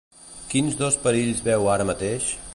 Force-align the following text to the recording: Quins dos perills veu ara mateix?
Quins 0.53 0.79
dos 0.79 0.97
perills 1.05 1.45
veu 1.51 1.71
ara 1.77 1.91
mateix? 1.93 2.33